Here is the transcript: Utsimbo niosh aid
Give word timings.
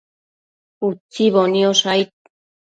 Utsimbo 0.87 1.43
niosh 1.53 1.85
aid 1.93 2.09